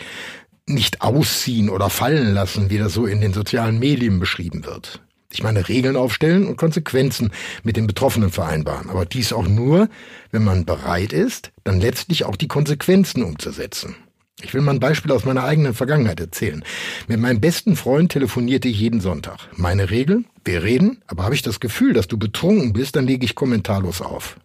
nicht 0.68 1.02
ausziehen 1.02 1.70
oder 1.70 1.90
fallen 1.90 2.34
lassen, 2.34 2.70
wie 2.70 2.78
das 2.78 2.94
so 2.94 3.06
in 3.06 3.22
den 3.22 3.34
sozialen 3.34 3.80
Medien 3.80 4.20
beschrieben 4.20 4.66
wird. 4.66 5.02
Ich 5.34 5.42
meine 5.42 5.68
Regeln 5.68 5.96
aufstellen 5.96 6.46
und 6.46 6.58
Konsequenzen 6.58 7.32
mit 7.64 7.76
den 7.76 7.88
Betroffenen 7.88 8.30
vereinbaren. 8.30 8.92
Aber 8.92 9.04
dies 9.06 9.34
auch 9.34 9.48
nur, 9.48 9.90
wenn 10.32 10.44
man 10.44 10.64
bereit 10.64 11.12
ist, 11.12 11.52
dann 11.64 11.82
letztlich 11.82 12.24
auch 12.26 12.36
die 12.36 12.48
Konsequenzen 12.48 13.24
umzusetzen. 13.24 13.96
Ich 14.44 14.54
will 14.54 14.62
mal 14.62 14.74
ein 14.74 14.80
Beispiel 14.80 15.12
aus 15.12 15.26
meiner 15.26 15.44
eigenen 15.44 15.74
Vergangenheit 15.74 16.20
erzählen. 16.20 16.64
Mit 17.08 17.20
meinem 17.20 17.40
besten 17.40 17.76
Freund 17.76 18.12
telefonierte 18.12 18.68
ich 18.68 18.80
jeden 18.80 19.02
Sonntag. 19.02 19.40
Meine 19.56 19.90
Regel? 19.90 20.24
Wir 20.46 20.62
reden, 20.62 21.02
aber 21.08 21.24
habe 21.24 21.34
ich 21.34 21.42
das 21.42 21.60
Gefühl, 21.60 21.94
dass 21.94 22.08
du 22.08 22.20
betrunken 22.20 22.74
bist, 22.74 22.96
dann 22.96 23.08
lege 23.08 23.26
ich 23.26 23.34
kommentarlos 23.34 24.02
auf. 24.02 24.38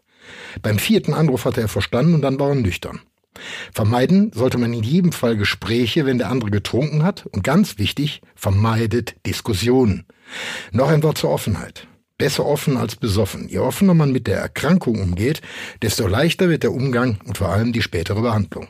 Beim 0.62 0.78
vierten 0.78 1.12
Anruf 1.12 1.44
hatte 1.44 1.60
er 1.60 1.68
verstanden 1.68 2.14
und 2.14 2.22
dann 2.22 2.40
war 2.40 2.50
er 2.50 2.54
nüchtern. 2.54 3.00
Vermeiden 3.72 4.30
sollte 4.34 4.58
man 4.58 4.72
in 4.72 4.82
jedem 4.82 5.12
Fall 5.12 5.36
Gespräche, 5.36 6.06
wenn 6.06 6.18
der 6.18 6.30
andere 6.30 6.50
getrunken 6.50 7.02
hat. 7.02 7.26
Und 7.26 7.44
ganz 7.44 7.78
wichtig, 7.78 8.22
vermeidet 8.34 9.16
Diskussionen. 9.26 10.06
Noch 10.72 10.88
ein 10.88 11.02
Wort 11.02 11.18
zur 11.18 11.30
Offenheit. 11.30 11.86
Besser 12.18 12.46
offen 12.46 12.76
als 12.76 12.96
besoffen. 12.96 13.48
Je 13.48 13.58
offener 13.58 13.94
man 13.94 14.10
mit 14.10 14.26
der 14.26 14.38
Erkrankung 14.38 15.00
umgeht, 15.00 15.40
desto 15.82 16.06
leichter 16.06 16.48
wird 16.48 16.64
der 16.64 16.72
Umgang 16.72 17.18
und 17.24 17.38
vor 17.38 17.48
allem 17.48 17.72
die 17.72 17.82
spätere 17.82 18.20
Behandlung. 18.20 18.68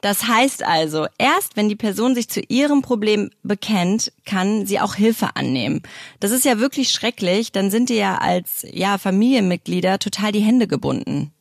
Das 0.00 0.28
heißt 0.28 0.64
also, 0.64 1.06
erst 1.18 1.56
wenn 1.56 1.68
die 1.68 1.76
Person 1.76 2.14
sich 2.14 2.28
zu 2.28 2.40
ihrem 2.40 2.82
Problem 2.82 3.30
bekennt, 3.42 4.12
kann 4.24 4.64
sie 4.66 4.78
auch 4.78 4.94
Hilfe 4.94 5.34
annehmen. 5.34 5.82
Das 6.20 6.30
ist 6.30 6.44
ja 6.44 6.60
wirklich 6.60 6.90
schrecklich, 6.90 7.50
dann 7.50 7.70
sind 7.70 7.88
die 7.88 7.96
ja 7.96 8.18
als 8.18 8.64
ja 8.70 8.98
Familienmitglieder 8.98 9.98
total 9.98 10.30
die 10.30 10.40
Hände 10.40 10.68
gebunden. 10.68 11.32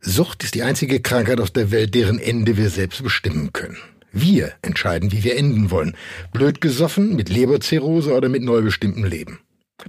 Sucht 0.00 0.44
ist 0.44 0.54
die 0.54 0.62
einzige 0.62 1.00
Krankheit 1.00 1.40
auf 1.40 1.50
der 1.50 1.70
Welt, 1.70 1.94
deren 1.94 2.18
Ende 2.18 2.56
wir 2.56 2.70
selbst 2.70 3.02
bestimmen 3.02 3.52
können. 3.52 3.78
Wir 4.14 4.52
entscheiden, 4.62 5.10
wie 5.10 5.24
wir 5.24 5.36
enden 5.36 5.72
wollen. 5.72 5.96
Blöd 6.32 6.60
gesoffen, 6.60 7.16
mit 7.16 7.28
Leberzirrhose 7.28 8.14
oder 8.14 8.28
mit 8.28 8.42
neu 8.42 8.62
bestimmtem 8.62 9.04
Leben. 9.04 9.40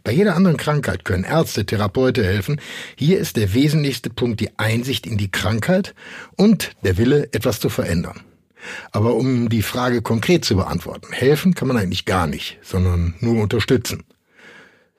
Bei 0.04 0.12
jeder 0.12 0.36
anderen 0.36 0.58
Krankheit 0.58 1.06
können 1.06 1.24
Ärzte, 1.24 1.66
Therapeute 1.66 2.26
helfen. 2.26 2.60
Hier 2.96 3.20
ist 3.20 3.38
der 3.38 3.54
wesentlichste 3.54 4.10
Punkt 4.10 4.40
die 4.40 4.58
Einsicht 4.58 5.06
in 5.06 5.18
die 5.18 5.30
Krankheit 5.30 5.94
und 6.36 6.72
der 6.84 6.98
Wille, 6.98 7.30
etwas 7.34 7.60
zu 7.60 7.70
verändern. 7.70 8.22
Aber 8.92 9.14
um 9.14 9.48
die 9.48 9.62
Frage 9.62 10.02
konkret 10.02 10.44
zu 10.44 10.56
beantworten, 10.56 11.14
helfen 11.14 11.54
kann 11.54 11.68
man 11.68 11.78
eigentlich 11.78 12.06
gar 12.06 12.26
nicht, 12.26 12.58
sondern 12.64 13.14
nur 13.20 13.44
unterstützen. 13.44 14.04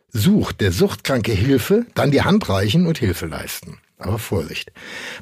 Sucht 0.08 0.60
der 0.60 0.70
Suchtkranke 0.70 1.32
Hilfe, 1.32 1.84
dann 1.94 2.12
die 2.12 2.22
Hand 2.22 2.48
reichen 2.48 2.86
und 2.86 2.98
Hilfe 2.98 3.26
leisten. 3.26 3.78
Aber 3.98 4.18
Vorsicht. 4.18 4.72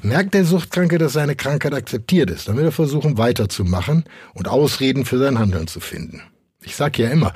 Merkt 0.01 0.33
der 0.33 0.43
Suchtkranke, 0.43 0.97
dass 0.97 1.13
seine 1.13 1.35
Krankheit 1.35 1.73
akzeptiert 1.73 2.29
ist, 2.29 2.47
dann 2.47 2.57
wird 2.57 2.67
er 2.67 2.71
versuchen 2.71 3.17
weiterzumachen 3.17 4.03
und 4.33 4.47
Ausreden 4.47 5.05
für 5.05 5.17
sein 5.17 5.39
Handeln 5.39 5.67
zu 5.67 5.79
finden. 5.79 6.21
Ich 6.65 6.75
sag 6.75 6.97
ja 6.97 7.09
immer, 7.09 7.33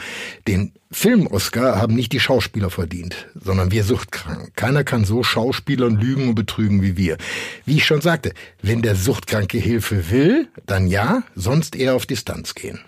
den 0.48 0.74
Film-Oscar 0.91 1.79
haben 1.79 1.96
nicht 1.96 2.12
die 2.13 2.19
Schauspieler 2.19 2.72
verdient, 2.72 3.27
sondern 3.36 3.72
wir 3.72 3.84
Suchtkranken. 3.84 4.51
Keiner 4.55 4.84
kann 4.84 5.05
so 5.05 5.22
Schauspielern 5.22 5.98
lügen 5.98 6.29
und 6.29 6.36
betrügen 6.36 6.81
wie 6.81 6.98
wir. 6.98 7.17
Wie 7.63 7.77
ich 7.77 7.86
schon 7.86 8.01
sagte, 8.01 8.34
wenn 8.63 8.81
der 8.81 8.96
Suchtkranke 8.96 9.60
Hilfe 9.60 10.10
will, 10.10 10.48
dann 10.65 10.88
ja, 10.88 11.22
sonst 11.36 11.75
eher 11.75 11.93
auf 11.93 12.08
Distanz 12.08 12.55
gehen. 12.55 12.79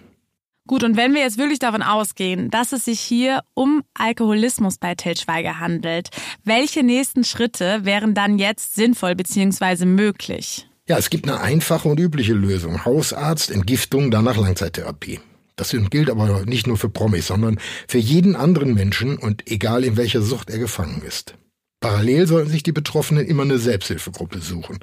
Gut, 0.68 0.84
und 0.84 0.96
wenn 0.96 1.14
wir 1.14 1.22
jetzt 1.22 1.38
wirklich 1.38 1.60
davon 1.60 1.82
ausgehen, 1.82 2.50
dass 2.50 2.72
es 2.72 2.86
sich 2.86 3.00
hier 3.00 3.42
um 3.54 3.84
Alkoholismus 3.94 4.78
bei 4.78 4.96
Til 4.96 5.18
Schweiger 5.18 5.60
handelt, 5.60 6.10
welche 6.44 6.84
nächsten 6.84 7.24
Schritte 7.24 7.84
wären 7.84 8.14
dann 8.14 8.38
jetzt 8.38 8.76
sinnvoll 8.76 9.16
bzw. 9.16 9.86
möglich? 9.86 10.68
Ja, 10.88 10.98
es 10.98 11.10
gibt 11.10 11.28
eine 11.28 11.42
einfache 11.42 11.88
und 11.88 12.00
übliche 12.00 12.34
Lösung. 12.34 12.86
Hausarzt, 12.86 13.50
Entgiftung, 13.50 14.12
danach 14.12 14.38
Langzeittherapie. 14.38 15.20
Das 15.56 15.76
gilt 15.90 16.10
aber 16.10 16.46
nicht 16.46 16.68
nur 16.68 16.78
für 16.78 16.90
Promis, 16.90 17.28
sondern 17.28 17.60
für 17.88 18.00
jeden 18.00 18.36
anderen 18.36 18.74
Menschen 18.74 19.18
und 19.18 19.50
egal 19.50 19.84
in 19.84 19.98
welcher 19.98 20.22
Sucht 20.22 20.50
er 20.50 20.58
gefangen 20.58 21.02
ist. 21.08 21.36
Parallel 21.82 22.28
sollten 22.28 22.50
sich 22.50 22.64
die 22.64 22.72
Betroffenen 22.72 23.26
immer 23.26 23.44
eine 23.44 23.58
Selbsthilfegruppe 23.58 24.40
suchen. 24.40 24.80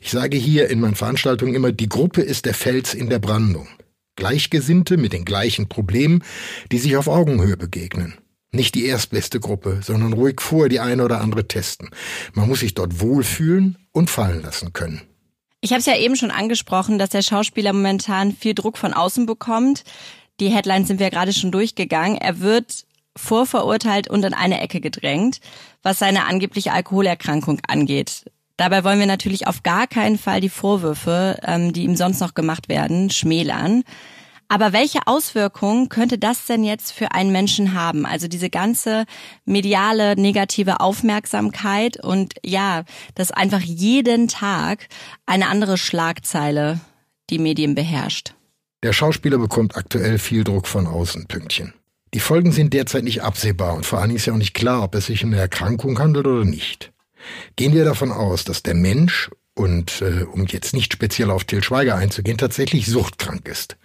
Ich 0.00 0.10
sage 0.10 0.36
hier 0.36 0.68
in 0.68 0.80
meinen 0.80 0.94
Veranstaltungen 0.94 1.54
immer, 1.54 1.72
die 1.72 1.88
Gruppe 1.88 2.20
ist 2.22 2.44
der 2.44 2.54
Fels 2.54 2.94
in 2.94 3.08
der 3.08 3.18
Brandung. 3.18 3.68
Gleichgesinnte 4.16 4.96
mit 4.96 5.12
den 5.12 5.24
gleichen 5.24 5.68
Problemen, 5.68 6.22
die 6.70 6.78
sich 6.78 6.96
auf 6.96 7.08
Augenhöhe 7.08 7.56
begegnen. 7.56 8.14
Nicht 8.50 8.74
die 8.74 8.84
erstbeste 8.84 9.40
Gruppe, 9.40 9.80
sondern 9.82 10.12
ruhig 10.12 10.40
vor 10.40 10.68
die 10.68 10.80
eine 10.80 11.04
oder 11.04 11.20
andere 11.20 11.48
testen. 11.48 11.88
Man 12.34 12.48
muss 12.48 12.60
sich 12.60 12.74
dort 12.74 13.00
wohlfühlen 13.00 13.78
und 13.92 14.10
fallen 14.10 14.42
lassen 14.42 14.74
können. 14.74 15.00
Ich 15.62 15.70
habe 15.70 15.80
es 15.80 15.86
ja 15.86 15.96
eben 15.96 16.16
schon 16.16 16.30
angesprochen, 16.30 16.98
dass 16.98 17.10
der 17.10 17.22
Schauspieler 17.22 17.72
momentan 17.72 18.32
viel 18.32 18.54
Druck 18.54 18.76
von 18.76 18.92
außen 18.92 19.24
bekommt. 19.24 19.84
Die 20.40 20.50
Headlines 20.50 20.88
sind 20.88 21.00
wir 21.00 21.08
gerade 21.08 21.32
schon 21.32 21.52
durchgegangen. 21.52 22.18
Er 22.18 22.40
wird 22.40 22.84
vorverurteilt 23.16 24.10
und 24.10 24.24
in 24.24 24.34
eine 24.34 24.60
Ecke 24.60 24.80
gedrängt, 24.80 25.40
was 25.82 25.98
seine 25.98 26.26
angebliche 26.26 26.72
Alkoholerkrankung 26.72 27.60
angeht. 27.66 28.24
Dabei 28.62 28.84
wollen 28.84 29.00
wir 29.00 29.06
natürlich 29.06 29.48
auf 29.48 29.64
gar 29.64 29.88
keinen 29.88 30.16
Fall 30.16 30.40
die 30.40 30.48
Vorwürfe, 30.48 31.36
ähm, 31.42 31.72
die 31.72 31.82
ihm 31.82 31.96
sonst 31.96 32.20
noch 32.20 32.34
gemacht 32.34 32.68
werden, 32.68 33.10
schmälern. 33.10 33.82
Aber 34.46 34.72
welche 34.72 35.00
Auswirkungen 35.08 35.88
könnte 35.88 36.16
das 36.16 36.46
denn 36.46 36.62
jetzt 36.62 36.92
für 36.92 37.10
einen 37.10 37.32
Menschen 37.32 37.74
haben? 37.74 38.06
Also 38.06 38.28
diese 38.28 38.50
ganze 38.50 39.04
mediale 39.44 40.14
negative 40.14 40.78
Aufmerksamkeit 40.78 41.96
und 42.04 42.34
ja, 42.44 42.84
dass 43.16 43.32
einfach 43.32 43.62
jeden 43.62 44.28
Tag 44.28 44.86
eine 45.26 45.48
andere 45.48 45.76
Schlagzeile 45.76 46.78
die 47.30 47.40
Medien 47.40 47.74
beherrscht. 47.74 48.34
Der 48.84 48.92
Schauspieler 48.92 49.38
bekommt 49.38 49.76
aktuell 49.76 50.20
viel 50.20 50.44
Druck 50.44 50.68
von 50.68 50.86
außen, 50.86 51.26
Pünktchen. 51.26 51.74
Die 52.14 52.20
Folgen 52.20 52.52
sind 52.52 52.74
derzeit 52.74 53.02
nicht 53.02 53.22
absehbar 53.24 53.74
und 53.74 53.84
vor 53.84 53.98
allen 53.98 54.10
Dingen 54.10 54.18
ist 54.18 54.26
ja 54.26 54.34
auch 54.34 54.38
nicht 54.38 54.54
klar, 54.54 54.84
ob 54.84 54.94
es 54.94 55.06
sich 55.06 55.24
um 55.24 55.32
eine 55.32 55.40
Erkrankung 55.40 55.98
handelt 55.98 56.28
oder 56.28 56.44
nicht. 56.44 56.91
Gehen 57.56 57.74
wir 57.74 57.84
davon 57.84 58.10
aus, 58.10 58.44
dass 58.44 58.62
der 58.62 58.74
Mensch 58.74 59.30
und 59.54 60.00
äh, 60.00 60.24
um 60.24 60.46
jetzt 60.46 60.74
nicht 60.74 60.92
speziell 60.92 61.30
auf 61.30 61.44
Til 61.44 61.62
Schweiger 61.62 61.96
einzugehen, 61.96 62.38
tatsächlich 62.38 62.86
suchtkrank 62.86 63.48
ist. 63.48 63.76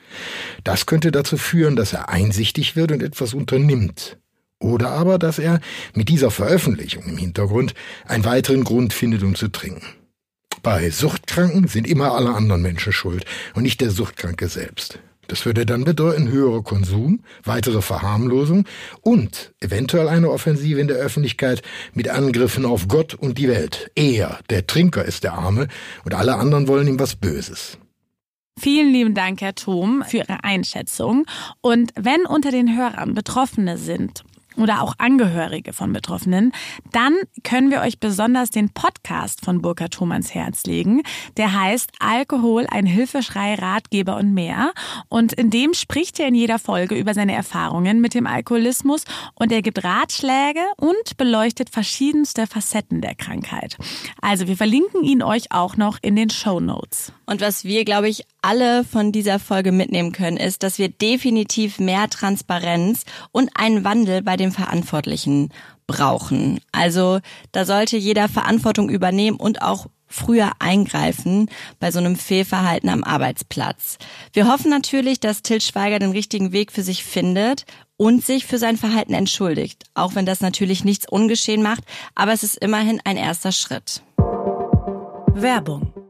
Das 0.63 0.85
könnte 0.85 1.11
dazu 1.11 1.37
führen, 1.37 1.75
dass 1.75 1.93
er 1.93 2.09
einsichtig 2.09 2.75
wird 2.75 2.91
und 2.91 3.03
etwas 3.03 3.33
unternimmt. 3.33 4.17
Oder 4.59 4.89
aber, 4.89 5.19
dass 5.19 5.39
er 5.39 5.59
mit 5.93 6.09
dieser 6.09 6.31
Veröffentlichung 6.31 7.03
im 7.03 7.17
Hintergrund 7.17 7.73
einen 8.05 8.25
weiteren 8.25 8.63
Grund 8.63 8.93
findet, 8.93 9.23
um 9.23 9.35
zu 9.35 9.49
trinken. 9.49 9.85
Bei 10.63 10.89
Suchtkranken 10.89 11.67
sind 11.67 11.85
immer 11.85 12.13
alle 12.13 12.33
anderen 12.33 12.61
Menschen 12.61 12.91
schuld 12.91 13.25
und 13.53 13.63
nicht 13.63 13.79
der 13.81 13.91
Suchtkranke 13.91 14.47
selbst. 14.47 14.99
Das 15.27 15.45
würde 15.45 15.65
dann 15.65 15.83
bedeuten 15.83 16.29
höherer 16.29 16.63
Konsum, 16.63 17.21
weitere 17.43 17.81
Verharmlosung 17.81 18.65
und 19.01 19.53
eventuell 19.59 20.07
eine 20.07 20.29
Offensive 20.29 20.79
in 20.79 20.87
der 20.87 20.97
Öffentlichkeit 20.97 21.61
mit 21.93 22.09
Angriffen 22.09 22.65
auf 22.65 22.87
Gott 22.87 23.13
und 23.13 23.37
die 23.37 23.47
Welt. 23.47 23.91
Er, 23.95 24.39
der 24.49 24.67
Trinker, 24.67 25.05
ist 25.05 25.23
der 25.23 25.33
Arme 25.33 25.67
und 26.05 26.13
alle 26.13 26.35
anderen 26.35 26.67
wollen 26.67 26.87
ihm 26.87 26.99
was 26.99 27.15
Böses. 27.15 27.77
Vielen 28.59 28.91
lieben 28.91 29.13
Dank, 29.13 29.41
Herr 29.41 29.53
Thom, 29.53 30.03
für 30.07 30.17
Ihre 30.17 30.43
Einschätzung. 30.43 31.25
Und 31.61 31.91
wenn 31.95 32.25
unter 32.25 32.49
den 32.49 32.75
Hörern 32.75 33.13
Betroffene 33.13 33.77
sind 33.77 34.23
oder 34.57 34.81
auch 34.81 34.95
Angehörige 34.97 35.73
von 35.73 35.93
Betroffenen, 35.93 36.51
dann 36.91 37.15
können 37.43 37.71
wir 37.71 37.81
euch 37.81 37.99
besonders 37.99 38.49
den 38.49 38.69
Podcast 38.69 39.45
von 39.45 39.61
Burkhard 39.61 39.93
Thom 39.93 40.11
Herz 40.11 40.65
legen. 40.65 41.03
Der 41.37 41.53
heißt 41.53 41.91
Alkohol, 41.99 42.65
ein 42.69 42.85
Hilfeschrei, 42.85 43.55
Ratgeber 43.55 44.17
und 44.17 44.33
mehr. 44.33 44.73
Und 45.09 45.33
in 45.33 45.49
dem 45.49 45.73
spricht 45.73 46.19
er 46.19 46.27
in 46.27 46.35
jeder 46.35 46.59
Folge 46.59 46.95
über 46.95 47.13
seine 47.13 47.33
Erfahrungen 47.33 48.01
mit 48.01 48.13
dem 48.13 48.27
Alkoholismus 48.27 49.03
und 49.35 49.51
er 49.51 49.61
gibt 49.61 49.83
Ratschläge 49.83 50.61
und 50.77 51.17
beleuchtet 51.17 51.69
verschiedenste 51.69 52.47
Facetten 52.47 53.01
der 53.01 53.15
Krankheit. 53.15 53.77
Also 54.21 54.47
wir 54.47 54.57
verlinken 54.57 55.03
ihn 55.03 55.21
euch 55.21 55.51
auch 55.51 55.77
noch 55.77 55.97
in 56.01 56.15
den 56.15 56.29
Show 56.29 56.59
Notes. 56.59 57.11
Und 57.25 57.41
was 57.41 57.63
wir, 57.63 57.85
glaube 57.85 58.09
ich, 58.09 58.23
alle 58.47 58.85
von 58.85 59.11
dieser 59.11 59.39
Folge 59.39 59.73
mitnehmen 59.73 60.13
können, 60.13 60.37
ist, 60.37 60.63
dass 60.63 60.77
wir 60.77 60.87
definitiv 60.87 61.79
mehr 61.79 62.09
Transparenz 62.09 63.03
und 63.33 63.49
einen 63.55 63.83
Wandel 63.83 64.21
bei 64.21 64.37
den 64.37 64.53
Verantwortlichen 64.53 65.49
brauchen. 65.85 66.61
Also 66.71 67.19
da 67.51 67.65
sollte 67.65 67.97
jeder 67.97 68.29
Verantwortung 68.29 68.89
übernehmen 68.89 69.35
und 69.35 69.61
auch 69.61 69.87
früher 70.07 70.51
eingreifen 70.59 71.49
bei 71.81 71.91
so 71.91 71.99
einem 71.99 72.15
Fehlverhalten 72.15 72.87
am 72.87 73.03
Arbeitsplatz. 73.03 73.97
Wir 74.31 74.47
hoffen 74.47 74.71
natürlich, 74.71 75.19
dass 75.19 75.41
Till 75.41 75.59
Schweiger 75.59 75.99
den 75.99 76.11
richtigen 76.11 76.53
Weg 76.53 76.71
für 76.71 76.83
sich 76.83 77.03
findet 77.03 77.65
und 77.97 78.25
sich 78.25 78.45
für 78.45 78.59
sein 78.59 78.77
Verhalten 78.77 79.13
entschuldigt. 79.13 79.83
Auch 79.93 80.15
wenn 80.15 80.25
das 80.25 80.39
natürlich 80.39 80.85
nichts 80.85 81.05
ungeschehen 81.05 81.61
macht, 81.61 81.83
aber 82.15 82.31
es 82.31 82.43
ist 82.43 82.55
immerhin 82.55 83.01
ein 83.03 83.17
erster 83.17 83.51
Schritt. 83.51 84.03
Werbung 85.33 86.06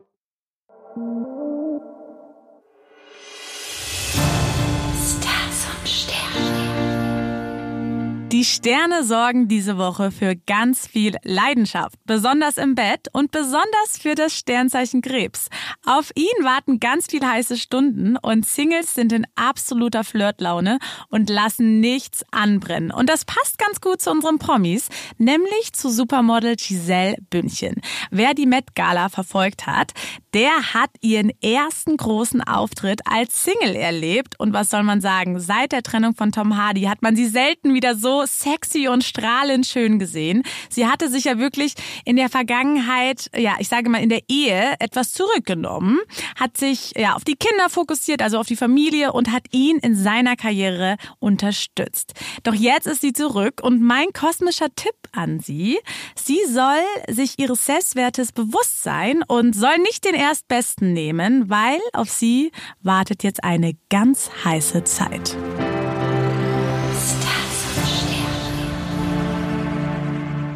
Die 8.32 8.44
Sterne 8.44 9.06
sorgen 9.06 9.48
diese 9.48 9.78
Woche 9.78 10.12
für 10.12 10.36
ganz 10.36 10.86
viel 10.86 11.16
Leidenschaft, 11.24 11.96
besonders 12.06 12.58
im 12.58 12.76
Bett 12.76 13.08
und 13.14 13.32
besonders 13.32 13.98
für 14.02 14.16
das 14.16 14.38
Sternzeichen 14.38 15.02
Krebs. 15.02 15.48
Auf 15.86 16.12
ihn 16.14 16.44
warten 16.44 16.82
ganz 16.82 17.06
viel 17.06 17.26
heiße 17.26 17.56
Stunden 17.56 18.18
und 18.18 18.46
Singles 18.46 18.94
sind 18.94 19.14
in 19.14 19.26
absoluter 19.36 20.04
Flirtlaune 20.04 20.80
und 21.08 21.30
lassen 21.30 21.80
nichts 21.80 22.26
anbrennen. 22.32 22.92
Und 22.92 23.10
das 23.10 23.24
passt 23.24 23.60
ganz 23.60 23.80
gut 23.80 24.02
zu 24.02 24.12
unseren 24.12 24.40
Promis, 24.40 24.90
nämlich 25.18 25.72
zu 25.72 25.90
Supermodel 25.90 26.58
Giselle 26.58 27.16
Bündchen. 27.30 27.76
Wer 28.12 28.34
die 28.34 28.46
Met 28.46 28.76
Gala 28.76 29.08
verfolgt 29.08 29.68
hat, 29.68 29.94
der 30.34 30.74
hat 30.74 30.90
ihren 31.00 31.32
ersten 31.42 31.96
großen 31.96 32.42
Auftritt 32.42 33.02
als 33.10 33.44
Single 33.44 33.76
erlebt. 33.76 34.38
Und 34.38 34.52
was 34.52 34.70
soll 34.70 34.84
man 34.84 35.00
sagen? 35.00 35.40
Seit 35.40 35.72
der 35.72 35.82
Trennung 35.82 36.14
von 36.14 36.34
Tom 36.34 36.58
Hardy 36.58 36.84
hat 36.84 37.02
man 37.02 37.16
sie 37.16 37.26
selten 37.26 37.74
wieder 37.74 37.96
sexy 38.26 38.88
und 38.88 39.04
strahlend 39.04 39.66
schön 39.66 40.00
gesehen. 40.00 40.44
Sie 40.70 40.88
hatte 40.88 41.10
sich 41.10 41.26
ja 41.26 41.38
wirklich 41.38 41.74
in 42.06 42.16
der 42.16 42.30
Vergangenheit, 42.30 43.30
ja, 43.36 43.56
ich 43.60 43.68
sage 43.68 43.90
mal 43.90 44.02
in 44.02 44.10
der 44.10 44.22
Ehe 44.28 44.76
etwas 44.80 45.14
zurückgenommen, 45.14 46.00
hat 46.36 46.58
sich 46.58 46.94
ja 46.96 47.16
auf 47.16 47.24
die 47.24 47.36
Kinder 47.36 47.70
fokussiert, 47.70 48.22
also 48.22 48.40
auf 48.40 48.48
die 48.48 48.56
Familie 48.56 49.14
und 49.14 49.32
hat 49.32 49.46
ihn 49.52 49.78
in 49.78 49.96
seiner 49.96 50.36
Karriere 50.36 50.98
unterstützt. 51.20 52.14
Doch 52.44 52.54
jetzt 52.54 52.88
ist 52.88 53.02
sie 53.02 53.14
zurück 53.14 53.62
und 53.62 53.82
mein 53.82 54.14
kosmischer 54.14 54.74
Tipp 54.76 54.96
an 55.12 55.40
sie, 55.40 55.80
sie 56.16 56.40
soll 56.50 56.84
sich 57.10 57.40
ihres 57.40 57.66
Selbstwertes 57.66 58.32
bewusst 58.32 58.84
sein 58.84 59.24
und 59.28 59.54
soll 59.54 59.78
nicht 59.80 60.06
den 60.06 60.16
Erstbesten 60.16 60.94
nehmen, 60.94 61.50
weil 61.50 61.80
auf 61.94 62.10
sie 62.10 62.52
wartet 62.82 63.24
jetzt 63.24 63.44
eine 63.44 63.74
ganz 63.90 64.30
heiße 64.44 64.84
Zeit. 64.84 65.36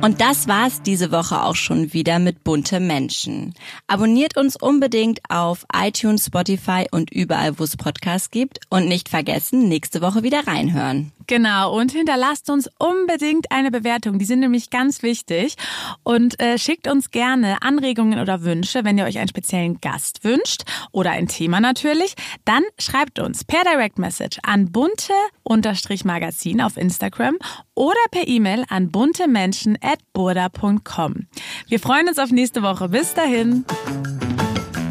Und 0.01 0.19
das 0.19 0.47
war's 0.47 0.81
diese 0.81 1.11
Woche 1.11 1.43
auch 1.43 1.55
schon 1.55 1.93
wieder 1.93 2.17
mit 2.17 2.43
bunte 2.43 2.79
Menschen. 2.79 3.53
Abonniert 3.85 4.35
uns 4.35 4.55
unbedingt 4.55 5.19
auf 5.29 5.67
iTunes, 5.71 6.25
Spotify 6.25 6.87
und 6.89 7.11
überall, 7.11 7.59
wo 7.59 7.63
es 7.63 7.77
Podcasts 7.77 8.31
gibt. 8.31 8.61
Und 8.69 8.87
nicht 8.87 9.09
vergessen, 9.09 9.69
nächste 9.69 10.01
Woche 10.01 10.23
wieder 10.23 10.47
reinhören. 10.47 11.11
Genau, 11.31 11.79
und 11.79 11.93
hinterlasst 11.93 12.49
uns 12.49 12.69
unbedingt 12.77 13.53
eine 13.53 13.71
Bewertung. 13.71 14.19
Die 14.19 14.25
sind 14.25 14.41
nämlich 14.41 14.69
ganz 14.69 15.01
wichtig. 15.01 15.55
Und 16.03 16.37
äh, 16.41 16.57
schickt 16.57 16.89
uns 16.89 17.09
gerne 17.09 17.61
Anregungen 17.61 18.19
oder 18.19 18.43
Wünsche, 18.43 18.83
wenn 18.83 18.97
ihr 18.97 19.05
euch 19.05 19.17
einen 19.17 19.29
speziellen 19.29 19.79
Gast 19.79 20.25
wünscht 20.25 20.63
oder 20.91 21.11
ein 21.11 21.29
Thema 21.29 21.61
natürlich. 21.61 22.15
Dann 22.43 22.63
schreibt 22.77 23.19
uns 23.19 23.45
per 23.45 23.63
Direct 23.63 23.97
Message 23.97 24.39
an 24.43 24.73
bunte-magazin 24.73 26.61
auf 26.61 26.75
Instagram 26.75 27.37
oder 27.75 27.95
per 28.11 28.27
E-Mail 28.27 28.65
an 28.67 28.91
buntemenschen.burda.com. 28.91 31.27
Wir 31.69 31.79
freuen 31.79 32.09
uns 32.09 32.19
auf 32.19 32.31
nächste 32.31 32.61
Woche. 32.61 32.89
Bis 32.89 33.13
dahin. 33.13 33.63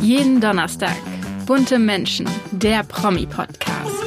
Jeden 0.00 0.40
Donnerstag. 0.40 0.96
Bunte 1.44 1.78
Menschen, 1.78 2.26
der 2.52 2.82
Promi-Podcast. 2.84 3.99